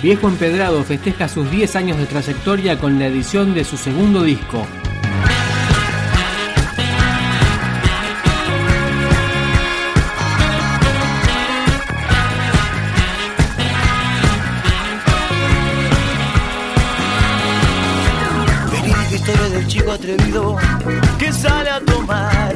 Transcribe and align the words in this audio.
Viejo 0.00 0.28
Empedrado 0.28 0.84
festeja 0.84 1.26
sus 1.26 1.50
10 1.50 1.74
años 1.74 1.98
de 1.98 2.06
trayectoria 2.06 2.78
con 2.78 3.00
la 3.00 3.06
edición 3.08 3.52
de 3.52 3.64
su 3.64 3.76
segundo 3.76 4.22
disco. 4.22 4.64
Verídica 18.70 19.14
historia 19.16 19.48
del 19.48 19.66
chico 19.66 19.90
atrevido 19.90 20.56
que 21.18 21.32
sale 21.32 21.70
a 21.70 21.80
tomar. 21.80 22.54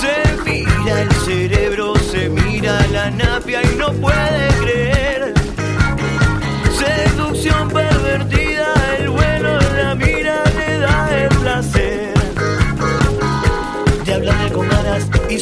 Se 0.00 0.48
mira 0.48 1.02
el 1.02 1.10
cerebro, 1.10 1.96
se 1.96 2.28
mira 2.28 2.86
la 2.92 3.10
napia 3.10 3.60
y 3.64 3.76
no 3.76 3.92
puede 3.94 4.53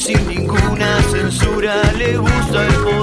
sin 0.03 0.27
ninguna 0.27 1.01
censura, 1.13 1.81
le 1.97 2.17
gusta 2.17 2.67
el 2.67 2.75
poder. 2.75 3.02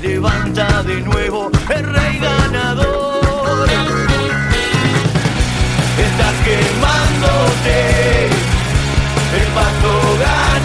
Levanta 0.00 0.82
de 0.82 1.02
nuevo 1.02 1.50
el 1.68 1.84
rey 1.92 2.18
ganador. 2.18 3.68
Estás 5.98 6.34
quemándote, 6.42 8.28
el 9.36 9.46
pato 9.54 10.18
gana 10.20 10.55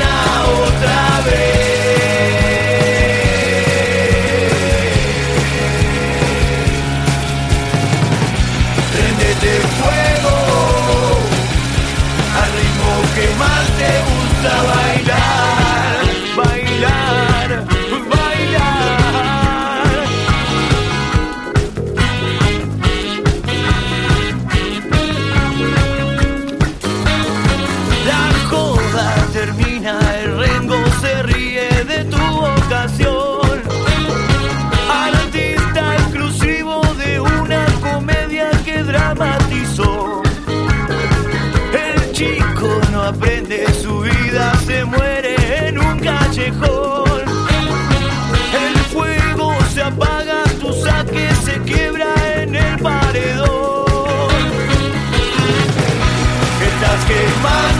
Estás 57.11 57.27
quemándote, 57.32 57.70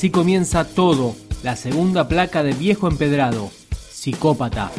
Así 0.00 0.08
comienza 0.08 0.64
todo, 0.64 1.14
la 1.42 1.56
segunda 1.56 2.08
placa 2.08 2.42
de 2.42 2.54
Viejo 2.54 2.88
Empedrado, 2.88 3.50
Psicópata. 3.92 4.70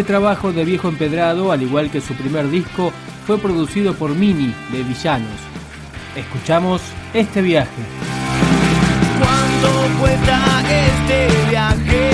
Este 0.00 0.12
trabajo 0.12 0.50
de 0.50 0.64
Viejo 0.64 0.88
Empedrado, 0.88 1.52
al 1.52 1.60
igual 1.60 1.90
que 1.90 2.00
su 2.00 2.14
primer 2.14 2.48
disco, 2.48 2.90
fue 3.26 3.36
producido 3.36 3.92
por 3.92 4.14
Mini 4.14 4.54
de 4.72 4.82
Villanos. 4.82 5.28
Escuchamos 6.16 6.80
este 7.12 7.42
viaje. 7.42 7.82
¿Cuánto 9.18 10.00
cuesta 10.00 10.62
este 10.70 11.50
viaje? 11.50 12.09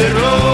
Por 0.00 0.06
este 0.06 0.49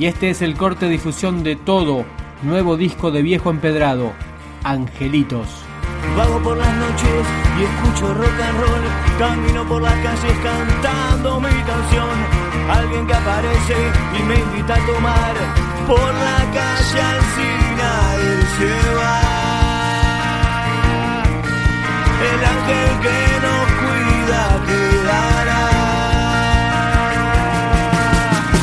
Y 0.00 0.06
este 0.06 0.30
es 0.30 0.40
el 0.40 0.56
corte 0.56 0.86
de 0.86 0.92
difusión 0.92 1.42
de 1.42 1.56
todo, 1.56 2.06
nuevo 2.40 2.78
disco 2.78 3.10
de 3.10 3.20
Viejo 3.20 3.50
Empedrado, 3.50 4.14
Angelitos. 4.64 5.46
Vago 6.16 6.42
por 6.42 6.56
las 6.56 6.74
noches 6.74 7.26
y 7.58 7.64
escucho 7.64 8.14
rock 8.14 8.40
and 8.42 8.60
roll. 8.60 8.80
Camino 9.18 9.68
por 9.68 9.82
las 9.82 9.92
calles 9.92 10.38
cantando 10.42 11.38
mi 11.38 11.50
canción. 11.50 12.16
Alguien 12.70 13.06
que 13.06 13.12
aparece 13.12 13.76
y 14.18 14.22
me 14.22 14.36
invita 14.36 14.76
a 14.76 14.86
tomar. 14.86 15.34
Por 15.86 16.14
la 16.14 16.50
calle 16.54 17.02
Alcina 17.02 18.14
él 18.14 18.42
se 18.56 18.72
va. 18.96 19.20
El 22.24 22.40
ángel 22.42 23.00
que 23.02 23.18
nos 23.44 23.66
cuida 23.82 24.40
quedará. 24.66 24.89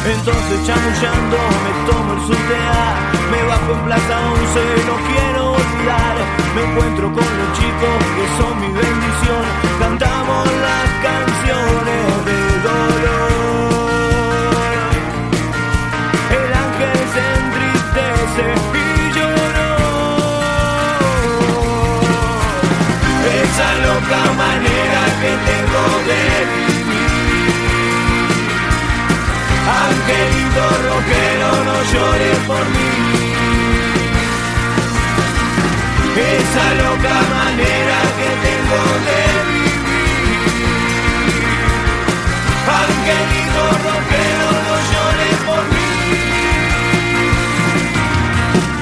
Entonces 0.10 0.66
chamullando 0.66 1.38
me 1.64 1.92
tomo 1.92 2.14
el 2.14 2.22
subtea 2.28 2.96
Me 3.30 3.44
bajo 3.44 3.74
en 3.74 3.82
Plaza 3.84 4.20
11, 4.32 4.60
no 4.88 4.96
quiero 5.06 5.52
olvidar 5.52 6.16
Me 6.56 6.64
encuentro 6.64 7.12
con 7.12 7.28
los 7.38 7.50
chicos 7.60 7.98
que 8.16 8.26
son 8.38 8.60
mi 8.62 8.70
Angelito 30.08 30.66
rockero, 30.88 31.50
no 31.68 31.78
llores 31.92 32.40
por 32.48 32.64
mí. 32.74 32.92
Esa 36.16 36.66
loca 36.82 37.16
manera 37.36 37.98
que 38.18 38.30
tengo 38.46 38.80
de 39.08 39.22
vivir. 39.50 39.84
Angelito 42.84 43.64
rockero, 43.84 44.50
no 44.68 44.76
llores 44.92 45.38
por 45.48 45.64
mí. 45.74 45.90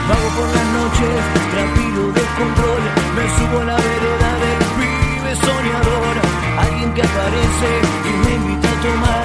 Vago 0.07 0.29
por 0.37 0.47
las 0.55 0.67
noches, 0.77 1.17
tranquilo 1.53 2.03
descontrol. 2.19 2.83
Me 3.15 3.25
subo 3.35 3.57
a 3.61 3.65
la 3.65 3.77
vereda 3.77 4.29
del 4.43 4.61
pibe 4.77 5.31
soñador. 5.47 6.15
Alguien 6.59 6.89
que 6.93 7.01
aparece 7.01 7.71
y 8.09 8.11
me 8.25 8.31
invita 8.35 8.69
a 8.69 8.81
tomar 8.85 9.24